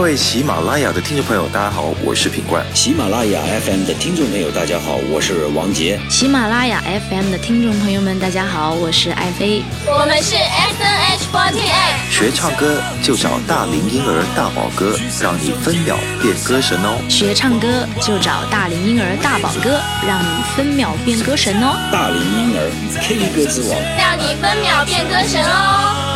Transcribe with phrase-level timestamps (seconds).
[0.00, 2.64] 各位喜马拉雅的听众朋友，大家好，我是品冠。
[2.72, 6.00] 喜马拉雅 FM 的听众朋友，大家好，我是王杰。
[6.08, 9.62] 喜马拉雅 FM 的听众朋友们，大家好，我是爱妃。
[9.86, 12.10] 我们是 S N H 48。
[12.10, 16.96] 学唱歌就找大龄婴儿大宝哥，让你分秒变歌神哦。
[17.10, 21.76] 学唱歌就找大龄婴儿大宝哥，让你分秒变歌神哦。
[21.92, 22.72] 大龄婴儿
[23.02, 26.09] K 歌之王，让你分秒变歌神哦。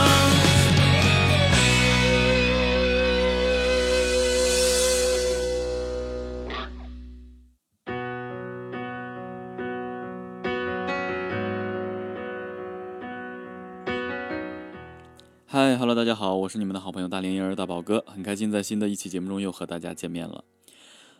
[15.55, 20.43] 嗨，Hello，大家好，我是你们的好朋友大龄婴儿大宝哥，很开心在新的一期节目中又和大家见面了。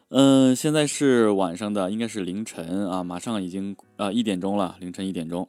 [0.09, 5.49] 嗯，现在是晚上的，应该是凌晨啊，马上已经啊一点钟了，凌晨一点钟。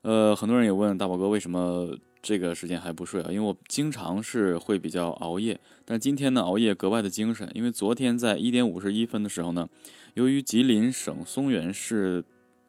[0.00, 3.26] 呃，很多人也问大宝哥为什么这个时间还不睡啊？
[3.30, 9.68] 因为我经常是会比较熬夜，但今天呢熬夜格外的精神，因为昨天在一点五十一分的时候呢，
[10.14, 12.24] 由于吉林省松原市，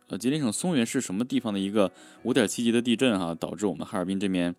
[0.10, 1.90] 呃，吉林省松原市什么地方的一个
[2.24, 4.54] 五点七级的地震哈，导致我们哈尔滨这边。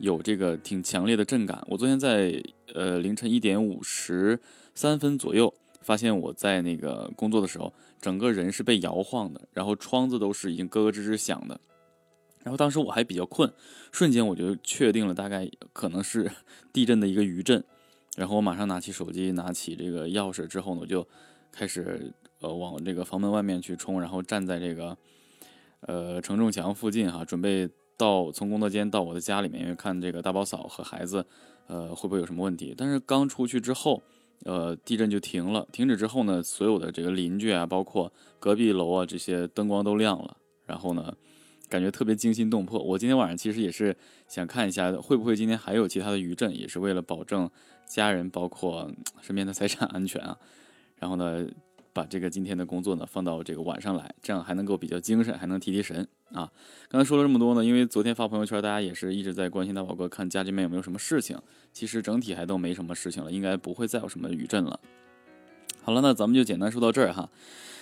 [0.00, 1.62] 有这个挺强烈的震感。
[1.68, 2.42] 我昨天在
[2.74, 4.40] 呃凌晨一点五十
[4.74, 11.60] 三分左右，发现我在那个工作的时候，整个人是被摇晃的，然后窗子都是已经咯咯吱吱响的。
[12.42, 13.52] 然后当时我还比较困，
[13.92, 16.30] 瞬间我就确定了大概可能是
[16.72, 17.62] 地震的一个余震。
[18.16, 21.06] 然后我马上拿起手机，拿起这个钥匙之后呢，我就
[21.52, 24.96] 开始呃往这个房门外面去冲，然后站在这个
[25.80, 27.68] 呃承重墙附近哈，准备。
[28.00, 31.22] 到从工作间到我的家里面，因为看这个大宝嫂和孩子，
[31.66, 32.74] 呃，会不会有什么问题？
[32.74, 34.02] 但是刚出去之后，
[34.46, 35.68] 呃，地震就停了。
[35.70, 40.34] 停止之后呢，所有的这个邻居啊，包括隔壁楼啊，这些灯光都亮了。
[40.64, 41.14] 然后呢，
[41.68, 42.82] 感觉特别惊心动魄。
[42.82, 43.94] 我今天晚上其实也是
[44.26, 47.50] 想看一下，会不会今天还有其他的余震，也是为了保证
[47.86, 48.90] 家人包括
[49.20, 50.38] 身边的财产安全啊。
[50.96, 51.46] 然后呢？
[51.92, 56.50] 把这个今天的工作呢放到这个晚上来，这样还能够比较精神，还能提提神啊。
[56.88, 61.38] 刚才说了这么多呢，因为昨天发朋友圈，大家也是一直在关心大宝哥，看家这边有没有什么事情。
[61.72, 64.78] 其实整体还都没什么事情了，应该不会再有什么余震了。
[65.82, 67.30] 好了，那咱们就简单说到这儿哈。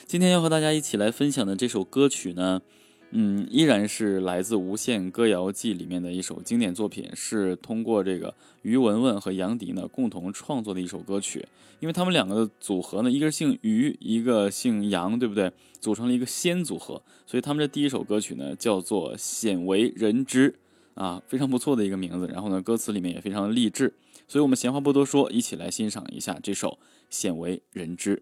[0.07, 2.63] 今天要和大家一起来分享的这首歌曲呢。
[3.11, 11.47] 嗯，依然是来自《无限歌谣季》里面的一首经典作品，是通过这个于文文和杨迪呢共同创作的一首歌曲。
[11.81, 15.51] 因为他们两个的组合呢，一个姓于，一个姓杨，对不对？
[15.81, 20.51] 组成了一个仙组合，所以他们这第一首歌曲呢叫做《鲜为人知》，
[21.01, 22.27] 啊，非常不错的一个名字。
[22.27, 23.95] 然后呢，歌词里面也非常励志，
[24.27, 26.71] 所以我们闲话不多说，一起来欣赏一下这首
[27.09, 28.17] 《鲜为人知》。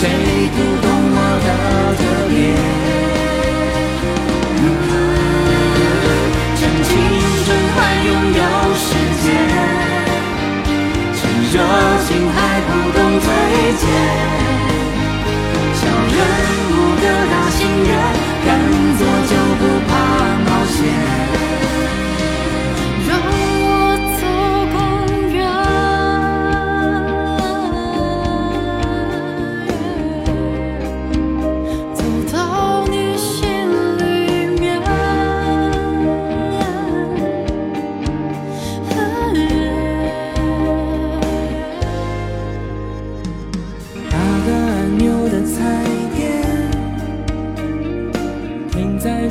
[0.00, 0.06] 谁
[0.54, 1.48] 读懂我的
[1.98, 2.00] 特
[2.30, 2.36] 别？
[6.54, 6.88] 趁青
[7.44, 8.08] 春还拥
[8.38, 8.40] 有
[8.76, 8.86] 时
[9.24, 9.26] 间，
[11.16, 11.18] 趁
[11.50, 11.54] 热
[12.06, 13.26] 情还不懂退
[13.80, 13.82] 却。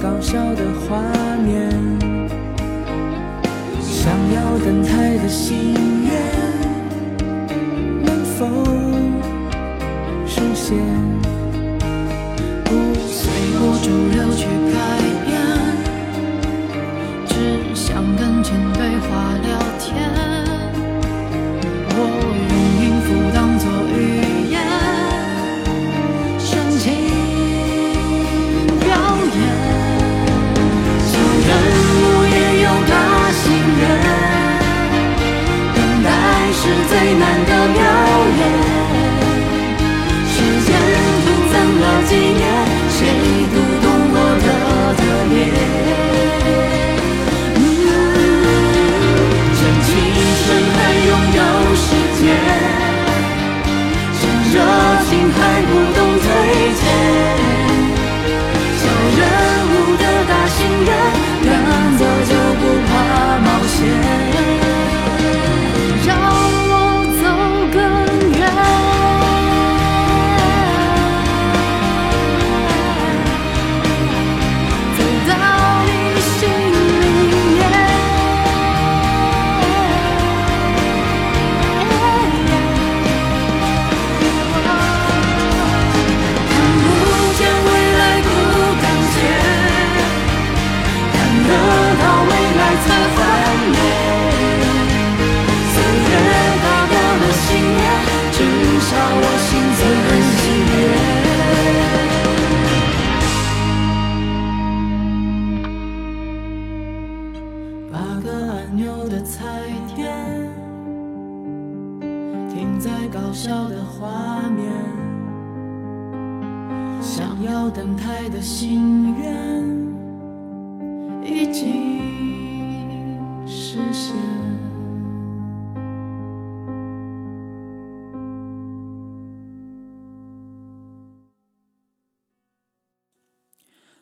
[0.08, 1.02] 小小的画
[1.46, 1.70] 面
[3.82, 5.76] 想要登台的心
[6.06, 6.10] 愿
[8.06, 8.48] 能否
[10.26, 10.78] 实现？
[12.64, 12.72] 不
[13.10, 13.20] 随
[13.60, 14.76] 波逐流去改
[15.26, 15.30] 变
[17.28, 19.10] 只想跟前辈划
[19.44, 19.57] 两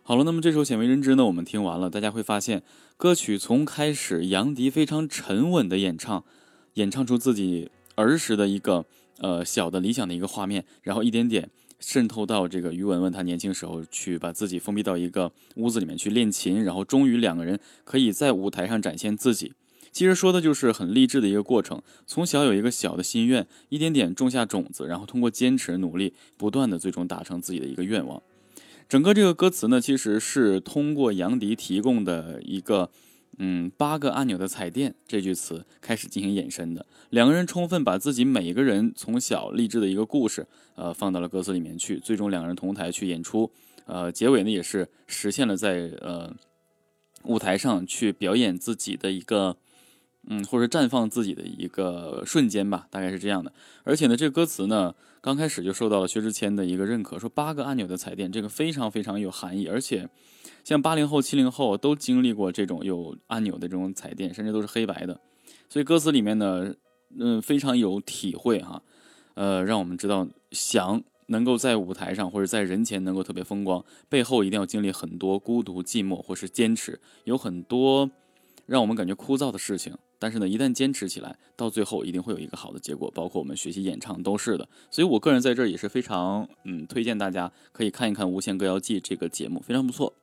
[0.08, 2.62] 好了，那么这首《鲜为人知》呢，我们听完了，大家会发现
[2.96, 6.24] 歌曲从开始，杨迪非常沉稳的演唱，
[6.76, 8.86] 演唱出自己儿时的一个
[9.18, 11.50] 呃小的理想的一个画面，然后一点点
[11.80, 19.54] 渗透到这个于文文他年轻时候去把自己封闭到一个屋子里面去练琴，然后终于两个人可以在舞台上展现自己。
[19.92, 28.22] 其实说的就是很励志的一个过程，从小有一个小的心愿，一点点种下种子，然后通过坚持努力，不断的最终达成自己的一个愿望。
[28.88, 32.92] 整个这个歌词呢，其实是通过杨迪提供的一个
[33.40, 36.86] “嗯八个按钮的彩电”这句词开始进行延伸的。
[37.10, 40.46] 两个人充分把自己每一个人从小励志的一个故事，
[40.76, 42.00] 呃，放到了歌词里面去。
[42.00, 43.52] 最终两个人同台去演出，
[43.86, 46.34] 呃，结尾呢也是实现了在呃
[47.24, 49.58] 舞台上去表演自己的一个。
[50.28, 53.54] 嗯，或者绽放自己的一个瞬间吧，大概是这样的。
[53.84, 59.68] 而且呢，这个歌词呢，刚开始就受到了薛之谦的一个认可，说八个按钮的彩电，这个非常非常有含义。
[59.68, 60.10] 而且，
[60.64, 65.20] 像八零后、七零后都经历过这种有按钮的这种彩电，甚至都是黑白的。
[65.70, 66.74] 所以歌词里面呢，
[67.20, 68.82] 嗯，非常有体会哈，
[69.36, 78.10] 呃，让我们知道想能够在舞台上或者在人前能够特别风光，背后一定要经历很多孤独、寂寞或是坚持，有很多
[78.66, 79.98] 让我们感觉枯燥的事情。
[80.18, 83.12] 但是呢，一旦坚持起来，到最后一定会有一个好的结果。
[83.14, 84.68] 包括我们学习演唱都是的。
[84.90, 90.14] 所以我个人在这儿也是非常嗯推荐大家可以看一看《无限歌谣季》这个节目，非常不错。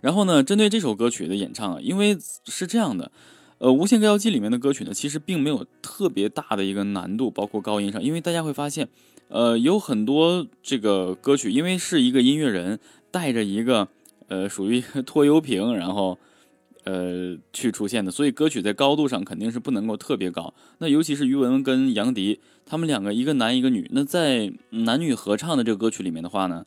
[0.00, 3.12] 然后呢，针对这首歌曲的演唱啊，因为是这样的，
[3.58, 8.88] 呃，《无限歌谣季》里面的歌曲呢，其实并没有特别大的一个难度，包括高音上，因为大家会发现，
[9.28, 12.80] 呃，有很多这个歌曲，因为是一个音乐人
[13.10, 13.88] 带着一个
[14.28, 16.18] 呃属于 拖油瓶，然后。
[16.86, 20.54] 呃，去出现的，所以歌曲在高度上肯定是不能够特别高。
[20.78, 26.64] 那尤其是于文文跟杨迪，他们两个一个男一个女，那在男女合唱的这个歌曲里面的话呢，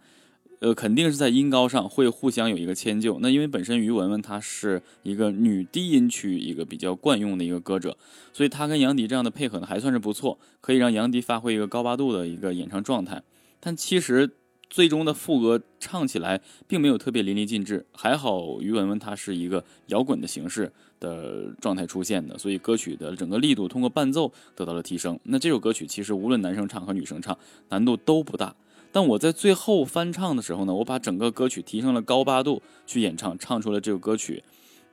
[0.59, 3.17] 呃，肯定是在音高上会互相有一个迁就。
[3.21, 7.95] 那因为本身于文文她是一个女低音区一个比较惯用的一个歌者，
[8.33, 13.23] 所以她跟杨迪这样的配合呢还算是不错，可以让杨迪发挥一个高八度的一个演唱状态。
[13.61, 14.31] 但其实。
[14.69, 25.19] 最终的副歌唱起来并没有特别淋漓尽致，还好于文文她是一个摇滚的形式的状态出现的，所以歌曲的整个力度通过伴奏得到了提升。
[25.23, 27.35] 那这首歌曲其实无论男生唱和女生唱
[27.69, 28.55] 难度都不大，
[28.91, 34.43] 但我在最后翻唱的时候呢，我把整个歌曲提升了高八度去演唱，唱出了这首歌曲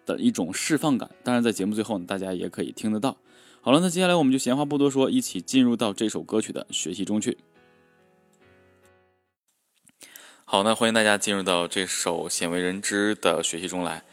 [0.06, 1.11] 的一种释放感。
[1.23, 3.16] 当然在节目最后呢，大家也可以听得到。
[3.61, 7.37] 好了，那接下来我们就闲话不多说，一起进入到这首歌曲的学习中去。
[10.49, 14.05] 好，那欢迎大家进入到这首鲜为人知的学习中来。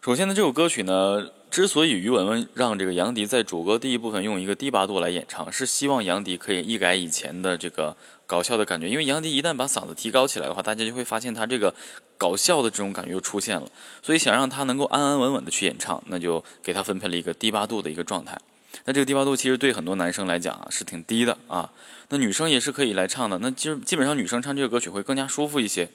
[0.00, 8.88] 首先呢，这首歌曲呢，之所以于文文让这个杨迪在主歌第一部分用一个低八度来演唱，是希望杨迪可以一改以前的这个搞笑的感觉。
[8.88, 11.74] 因为杨迪一旦把嗓子提高起来的话，大家就会发现他这个
[12.16, 13.68] 搞笑的这种感觉又出现了。
[14.00, 18.38] 所以想让他能够安安稳稳的去演唱，那就给他分配了一个低八度的一个状态。
[18.84, 21.72] 那这个低八度其实对很多男生来讲啊是挺低的啊，
[22.08, 23.38] 那女生也是可以来唱的。
[23.38, 25.88] 那基基本上女生唱这个歌曲会更加舒服一些。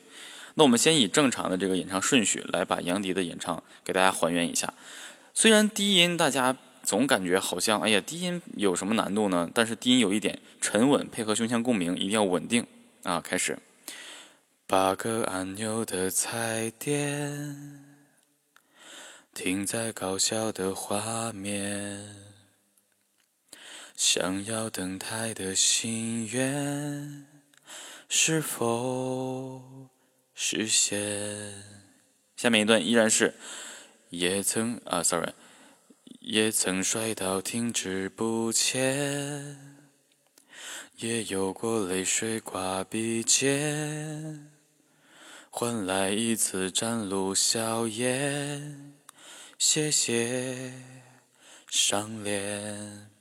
[0.56, 4.74] 那我们先以正常的这个演唱顺序来把杨迪的演唱给大家还原一下。
[5.34, 9.50] 虽然低音大家总感觉好像，哎呀，低音有什么难度呢？
[9.54, 12.66] 但是低音有一点沉稳，配合胸腔共鸣，一定要稳定
[13.04, 13.20] 啊！
[13.20, 13.60] 开始，
[14.66, 17.84] 八个按钮的彩电，
[19.34, 22.16] 停在搞笑的画面，
[23.96, 27.26] 想要登台的心愿，
[28.10, 29.90] 是否？
[30.34, 31.64] 实现。
[32.36, 33.36] 下面一段依然是，
[34.10, 35.32] 也曾啊，sorry，
[36.20, 39.78] 也曾摔到停滞不前，
[40.98, 44.52] 也有过泪水挂鼻尖，
[45.50, 48.94] 换来一次展露笑颜。
[49.58, 50.74] 谢谢
[51.70, 53.15] 上脸。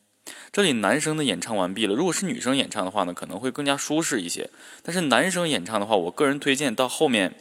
[0.51, 1.95] 这里男生的演唱完毕了。
[1.95, 4.51] 如果是女生演唱的话呢，可能会更加舒适一些。
[4.83, 7.35] 但是男生演唱的话，我个人推荐到后面，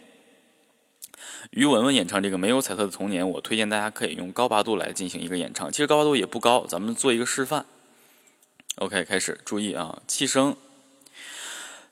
[1.51, 5.71] 于文文演唱这个《没有彩色的童年》，我推荐大家可以用高八度来进行一个演唱。
[5.71, 7.65] 其实高八度也不高，咱们做一个示范。
[8.77, 10.57] OK，开始，注意啊，气声。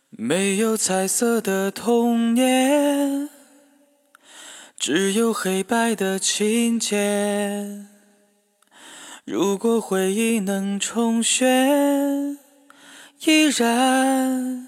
[0.10, 3.29] 没有彩色的童年，
[4.77, 7.86] 只有黑白的情节。
[9.23, 12.39] 如果回忆能重选，
[13.23, 14.67] 依然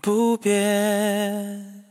[0.00, 1.84] 不变，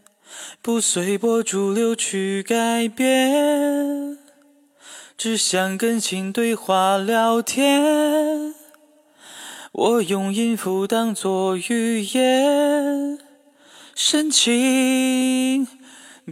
[0.62, 4.18] 不随波逐流去改变，
[5.18, 8.56] 只想跟心对话聊天。
[9.74, 13.20] 我用音符当作语言，
[13.94, 15.68] 深情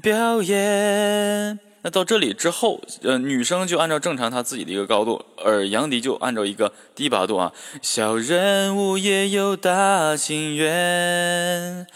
[0.02, 1.60] 表演。
[1.82, 7.54] 那到这里之后，呃，女生就按照正常她自己的一个高度，而杨迪就按照一个低八度啊。
[7.82, 11.88] 小人物也有大心愿，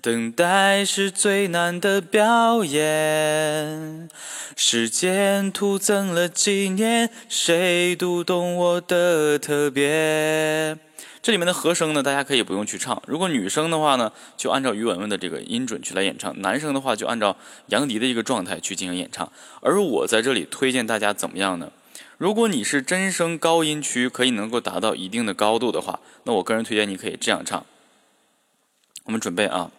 [0.00, 4.08] 等待是最难的表演。
[4.56, 10.78] 时间徒增了几年，谁读懂我的特别？
[11.26, 13.02] 这里面的和声呢，大家可以不用去唱。
[13.04, 19.32] 如果女生的话呢，就按照于文文的这个音准去来演唱；男生的话，就按照杨迪的一个状态去进行演唱。
[19.60, 21.72] 而我在这里推荐大家怎么样呢？
[22.16, 27.66] 如果你是真声高音区，可以能够达到一定的高度的话，那我个人推荐你可以这样唱。
[29.06, 29.72] 我们准备啊，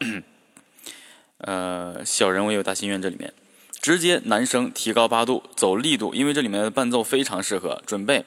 [1.39, 3.33] 呃，小人我有大心愿，这里面。
[3.79, 7.81] 直接男声提高八度走力度，因为这里面的伴奏非常适合。
[7.85, 8.25] 准备，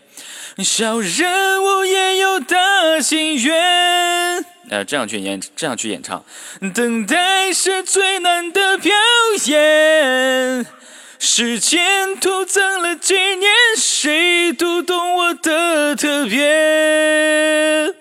[0.59, 6.25] 小人物也有大心愿，呃，这样去演，这样去演唱。
[6.73, 8.91] 等待是最难的表
[9.47, 10.65] 演，
[11.19, 17.93] 时间徒增了几年，谁读懂我的特别？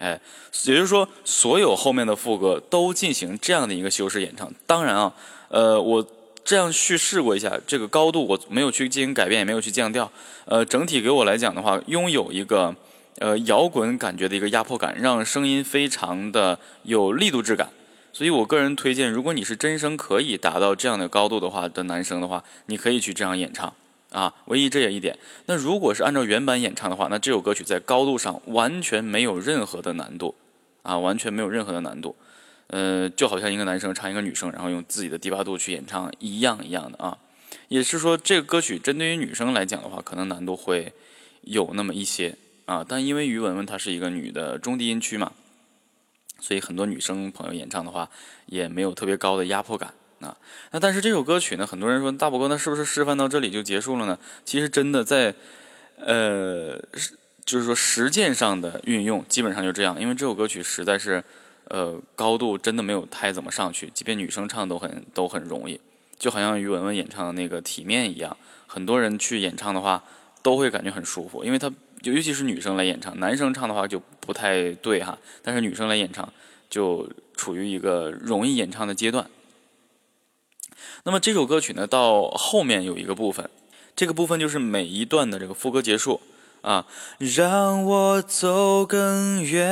[0.00, 0.20] 哎，
[0.64, 4.52] 也就是说，所有后面的副歌都进行这样的一个修饰演唱。
[4.66, 5.14] 当然啊，
[5.48, 6.06] 呃，我。
[6.46, 10.10] 这样去试过一下，这个高度我没有去进行改变，也没有去降调。
[10.44, 12.72] 呃，整体给我来讲的话，拥有一个
[13.18, 17.68] 呃摇滚感觉的一个压迫感，让声音非常的有力度质感。
[18.12, 23.74] 所以我个人推荐，如果你是真声可以达到这样的高度的话的男生的话，你可以去这样演唱
[24.12, 24.32] 啊。
[24.44, 30.36] 唯一这样一点，那如果是按照原版演唱的话，那这首歌曲在高度上完全没有任何的难度
[30.82, 32.14] 啊，完全没有任何的难度。
[32.68, 37.16] 呃，就好像一个男生唱一个女生，然后用自己的低八度去演唱一样一样的啊。
[37.68, 40.92] 也是说，这个歌曲针对于女生来讲的话，可能难度会
[41.42, 42.84] 有那么一些啊。
[42.86, 45.32] 但因为于文文她是一个女的中低音区嘛，
[46.40, 48.08] 所以很多女生朋友演唱的话，
[48.46, 50.36] 也没有特别高的压迫感啊。
[50.72, 54.18] 那但是这首歌曲呢，很多人说大宝哥，那是不是示范到这里就结束了呢？
[54.44, 55.34] 其实真的在
[55.98, 56.80] 呃，
[57.44, 61.22] 就是说实践上的运用基本上就这样，因为这首歌曲实在是。
[61.68, 65.80] 呃，高度真的没有太怎么上去，即便女生唱都很都很容易，
[66.16, 68.36] 就好像于文文演唱的那个《体面》一样，
[68.68, 70.04] 很多人去演唱的话
[70.42, 71.68] 都会感觉很舒服，因为他
[72.00, 76.32] 就尤其是女生来演唱，男生唱的话就不太对哈，但是女生来演唱
[76.70, 79.28] 就处于一个容易演唱的阶段。
[81.02, 83.50] 那么这首歌曲呢，到后面有一个部分，
[83.96, 86.20] 这个部分就是每一段的这个副歌结束。
[86.62, 86.84] 啊，
[87.18, 89.68] 让我走更远，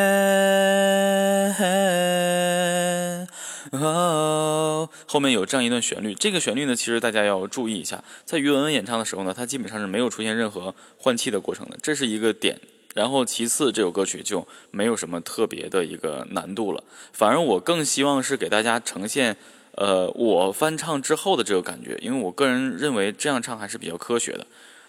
[5.15, 6.13] 后面有这样一段旋律。
[6.13, 12.61] 这个旋律呢，其实大家要注意一下，在于文文演唱的时候呢，它基本上是没有出现任何换气的过程的，这是一个点。
[12.97, 16.83] 然后其次，这首歌曲就没有什么特别的一个难度了。
[17.13, 19.37] 反而我更希望是给大家呈现，
[19.77, 24.45] 呃，我翻唱之后的这个感觉，因为我个人认为这样唱还是比较科学的。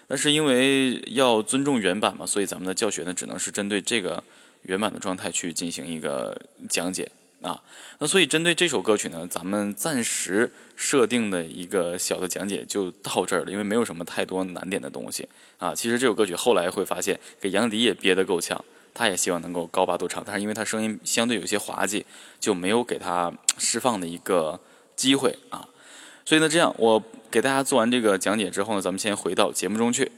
[0.08, 4.24] 但是因为要尊重原版嘛，所以咱们的教学呢，只能是针对这个
[4.62, 6.36] 原版的状态去进行一个
[6.68, 7.08] 讲解。
[7.42, 7.62] 啊，
[7.98, 15.28] 那所以针对这首歌曲呢，咱们暂时设定的一个小的讲解就到这儿了，因为没有什么太多难点的东西
[15.58, 15.74] 啊。
[15.74, 18.64] 其实这首歌曲后来会发现，给杨迪也憋得够呛，
[18.94, 22.04] 他也希望能够高八度唱，但是因为他声音相对有些滑稽，
[22.40, 24.58] 就没有给他释放的一个
[24.96, 25.68] 机会啊。
[26.24, 30.10] 所以呢，这样我给大家做完这个讲解之后呢，咱们先回到节目中去。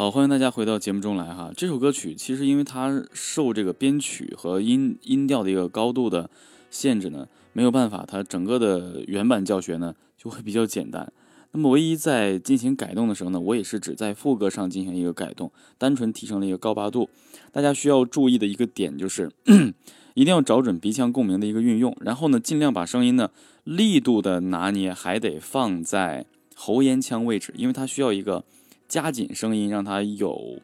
[0.00, 1.52] 好，欢迎大家回到节目中来哈。
[1.54, 6.30] 这首歌曲其实因为它受这个编曲和音音调的一个高度的
[6.70, 11.12] 限制呢，没有办法，它整个的原版教学呢就会比较简单。
[11.52, 17.10] 那么唯一在进行改动的时候呢，我也是只在副歌上进行一个改动，单纯提升了一个高八度。
[17.52, 19.30] 大家需要注意的一个点就是，
[20.16, 23.30] 一定要找准鼻腔共鸣的一个运用，然后呢，尽量把声音呢
[23.64, 28.42] 力度的拿捏还得放在喉咽腔位置，因为它需要一个。
[28.90, 30.60] 加紧声音，让它有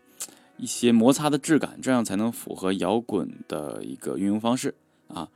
[0.56, 4.74] 一些摩擦的质感，这样才能符合摇滚的一个运用方式
[5.06, 5.28] 啊。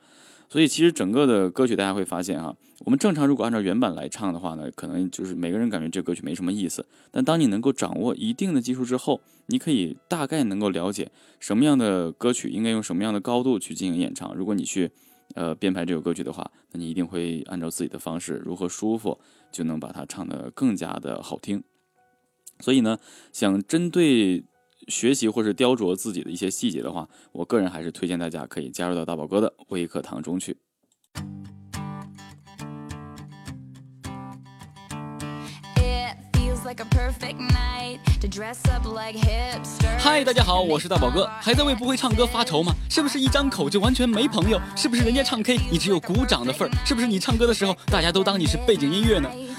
[0.49, 6.85] 所以其实整个的歌曲大家会发现哈，我们正常如果按照原版来唱的话呢，可能就是每个人感觉这歌曲没什么意思。
[7.13, 14.35] 但当你能够掌握一定的技术之后，你可以大概能够了解什么样的歌曲应该用什么样的高度去进行演唱。
[14.35, 14.91] 如果你去
[15.37, 19.17] 呃编排这首歌曲的话，那你一定会按照自己的方式如何舒服，
[19.53, 21.63] 就能把它唱得更加的好听。
[22.61, 22.99] 所以呢，
[23.33, 24.45] 想针对
[24.89, 30.57] 学习或是雕琢自己的一些细节的话，我个人还是推荐大家可以加入到大宝哥的微课堂中去。
[39.99, 42.73] 嗨，大家好，我是大宝哥，还在为不会唱歌发愁吗？
[42.89, 44.61] 是不是一张口就完全没朋友？
[44.77, 46.87] 是不是人家唱 K 你只有鼓掌的份儿？
[46.87, 49.29] 是不是你唱歌的时候大家都当你是背景音乐呢？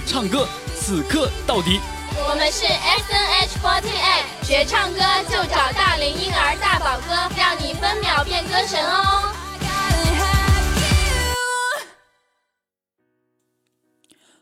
[0.00, 1.78] 唱歌，此刻到底。
[2.14, 9.32] 我们是 S N H forty eight，学唱歌就找大龄婴儿大宝哥，让你分秒变歌神哦。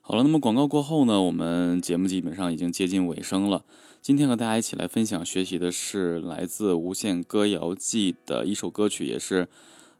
[0.02, 3.62] 好了，那么广告过后呢，我们节目基本上已经接近尾声了。
[4.02, 9.48] 今天和大家一起来分享学习的是来自《无限歌谣季》的一首歌曲，也是。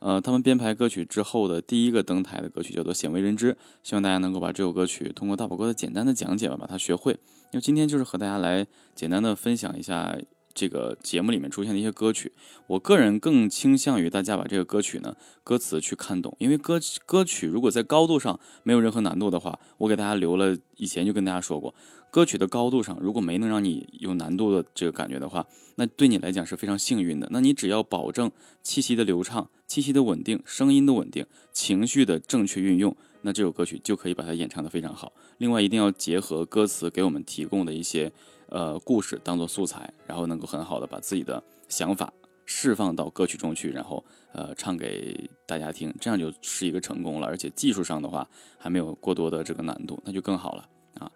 [0.01, 7.13] 呃，他们编排歌曲之后的第一个登台的歌曲叫做《鲜为人知》，希望大家能够把这首歌曲通过大宝哥的简单的讲解吧，把它学会。
[7.53, 10.17] 因为今天就是和大家来简单的分享一下
[10.55, 12.33] 这个节目里面出现的一些歌曲。
[12.67, 21.75] 我个人更倾向于大家把这个歌曲呢歌词去看懂，因为歌歌曲如果在高度上没有任何难度的话，我给大家留了，以前就跟大家说过。
[22.11, 25.47] 歌曲的高度上，如果没能让你有难度的这个感觉的话，
[25.77, 27.29] 那对你来讲是非常幸运的。
[27.31, 28.31] 那你只要保证
[28.63, 35.13] 气息的流畅、气息的稳定、声音的稳定、情绪的正确运用，那这首歌曲就可以把它演唱的非常好。
[35.39, 38.11] 另外，一定要结合歌词给我们提供的一些
[38.49, 42.13] 呃故事当做素材，然后能够很好的把自己的想法
[42.45, 47.27] 释放到歌曲中去，然后呃唱给大家听，这样就是一个成功了。
[47.29, 50.69] 而且技术上的话还没有过多的这个难度，那就更好了
[50.99, 51.11] 啊。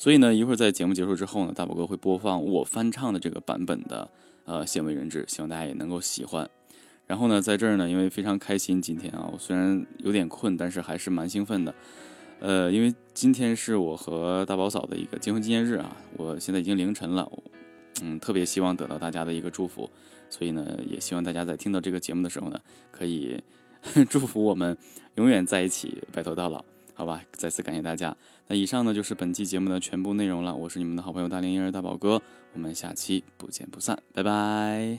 [0.00, 4.10] 所以呢，一会儿在节目结束之后呢，大宝哥会播放我翻唱的这个版本的
[4.46, 6.48] 呃《鲜为人知》，希望大家也能够喜欢。
[7.06, 11.74] 然后呢，在这儿呢，因为非常开心，今天啊，我虽然有点困，但是还是蛮兴奋的。
[12.38, 17.30] 呃，因为今天是我和大宝嫂的一个结婚纪念日啊，我现在已经凌晨了，
[18.00, 19.90] 嗯，特别希望得到大家的一个祝福，
[20.30, 22.58] 所以呢，也希望大家在听到这个节目的时候呢，
[22.90, 23.38] 可以
[24.08, 24.74] 祝福我们
[25.16, 26.64] 永远在一起，白头到老。
[27.00, 28.14] 好吧，再次感谢大家。
[28.46, 30.54] 那以上呢就是本期节目的全部内容了。
[30.54, 32.20] 我是你们的好朋友大连婴儿大宝哥，
[32.52, 34.98] 我们下期不见不散，拜拜。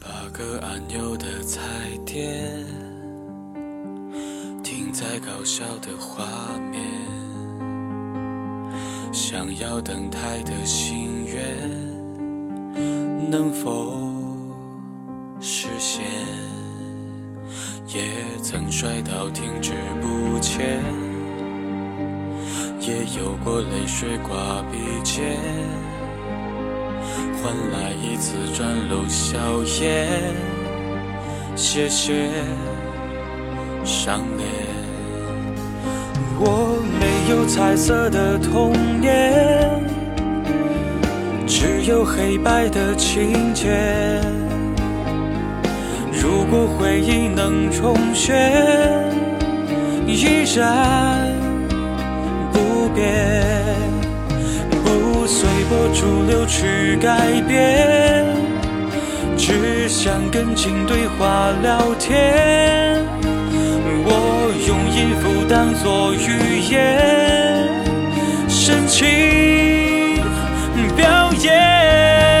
[0.00, 1.60] 八个按钮的彩
[2.06, 2.64] 电，
[4.64, 6.24] 停在搞笑的画
[6.70, 6.82] 面，
[9.12, 11.70] 想要登台的心愿，
[13.30, 13.92] 能否
[15.38, 16.02] 实现？
[17.92, 18.00] 也
[18.40, 20.06] 曾摔到停止不
[20.40, 20.82] 前，
[22.80, 25.36] 也有过泪水挂鼻尖，
[27.42, 29.38] 换来一次转楼笑
[29.82, 30.08] 颜。
[31.56, 32.30] 谢谢
[33.84, 34.48] 想念，
[36.38, 39.84] 我没有彩色的童年，
[41.46, 44.20] 只有黑白的情节。
[46.12, 49.19] 如果回忆能重选，
[50.14, 51.28] 依然。
[52.52, 53.44] 不变，
[54.84, 58.26] 不随波逐流去改变，
[59.36, 63.04] 只想跟镜对话聊天。
[64.02, 67.68] 我用音符当作语言，
[68.48, 69.06] 深情
[70.96, 72.39] 表演。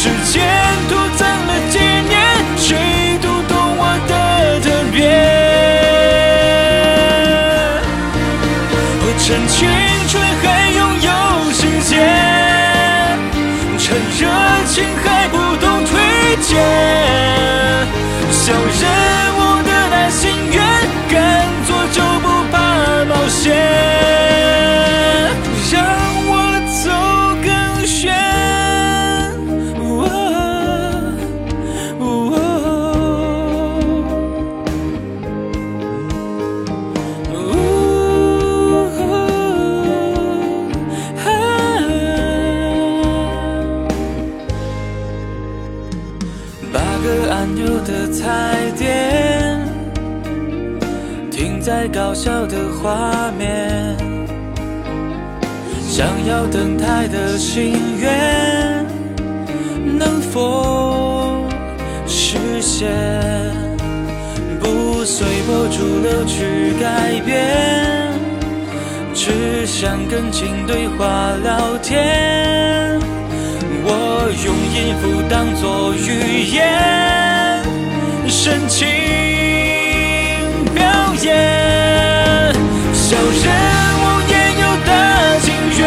[0.00, 0.46] 时间
[0.88, 1.37] 徒增
[46.72, 49.66] 八个按钮的彩电，
[51.30, 53.96] 停在搞笑的画面，
[55.88, 58.86] 想要登台的心愿
[59.98, 61.46] 能否
[62.06, 62.88] 实现？
[64.60, 68.12] 不随波逐流去改变，
[69.14, 73.00] 只想跟镜对话聊天。
[73.90, 76.60] 我用音符当作语言，
[78.28, 78.86] 深情
[80.74, 80.84] 表
[81.22, 81.26] 演。
[82.92, 83.48] 小人
[83.98, 84.90] 物也有大
[85.40, 85.46] 情
[85.78, 85.80] 愿，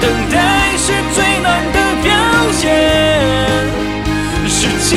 [0.00, 0.34] 等待
[0.78, 2.08] 是最难的表
[2.64, 2.66] 演。
[4.48, 4.96] 时间